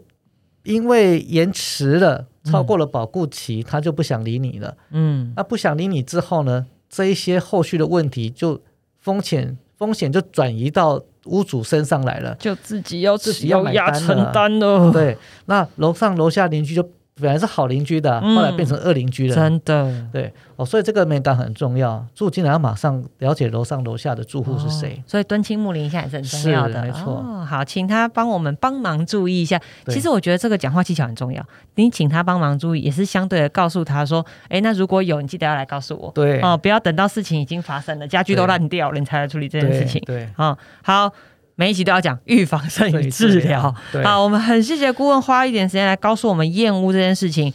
[0.63, 4.77] 因为延迟了，超过了保固期，他就不想理你了。
[4.91, 8.61] 嗯，那不想理你之后呢，这一些后续的问题就
[9.01, 11.03] 风险风险就转移到。
[11.27, 14.91] 屋主身上来了，就自己要自己要买单承担了。
[14.91, 16.91] 对，那楼上楼下邻居就。
[17.21, 19.35] 本来是好邻居的，后来变成恶邻居了。
[19.35, 22.05] 真的，对哦，所以这个美感很重要。
[22.15, 25.03] 住进来要马上了解楼上楼下的住户是谁。
[25.07, 27.23] 所以敦亲睦邻一下也是很重要的，没错。
[27.45, 29.61] 好，请他帮我们帮忙注意一下。
[29.87, 31.45] 其实我觉得这个讲话技巧很重要。
[31.77, 40.03] 你请他帮忙注意，也是相对的告诉他说：“哎，那如果有，你记得要来告诉我。”对哦，不要等到事情已经发生了，家具都烂掉了，你才来处理这件事情。
[40.07, 41.13] 对，哦，好。
[41.61, 43.75] 每一集都要讲预防胜于治疗。
[44.03, 47.53] 好，我们很谢谢顾问花一点时间来告诉我们厌恶这件事情。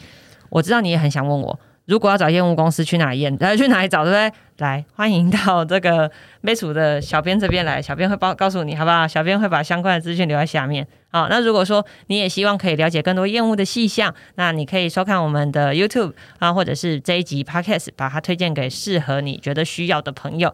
[0.50, 4.32] 我知道你也很想问我，如果要找厌恶公司去哪里验，来去哪里找，对不对？
[4.60, 9.08] 来，欢迎到这个美楚的小编这边来，小编会报告诉你，好不好？
[9.08, 10.86] 小编会把相关的资讯留在下面。
[11.10, 20.54] 好，那如果说你也希望可以了解更多厌恶的细项，那你可以收看我们的 YouTube 啊，或者是这一集 Podcast，把它推荐给适合你觉得需要的朋友。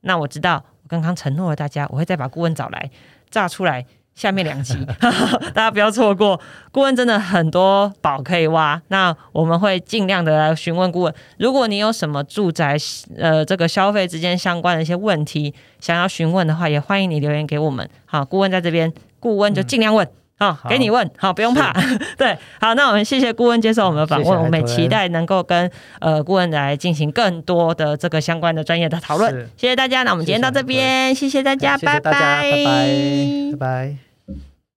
[0.00, 0.64] 那我知道。
[0.86, 2.88] 我刚刚承诺了大家，我会再把顾问找来
[3.28, 3.84] 炸出来。
[4.14, 4.74] 下面两集，
[5.52, 6.40] 大家不要错过。
[6.72, 11.14] 顾问真的很多宝可以挖，那我们会尽量的来询问顾问。
[11.38, 12.78] 如果你有什么住宅
[13.18, 17.86] 呃这个消费之间相关的一些问题想要询问的话，也欢迎你留言给我们。
[18.06, 20.08] 好，顾问在这边，顾问就尽量问。
[20.38, 21.72] 好，给你问好，不用怕。
[22.18, 25.70] 对，好，那我们谢谢顾问接受我们的访问，我们也期待能够跟
[26.00, 29.48] 呃顾问来进行更多的这个相关的专业的讨论。
[29.56, 32.52] 谢谢大家，那我们今天到这边，谢谢大家，拜拜，拜拜，
[33.52, 34.05] 拜拜。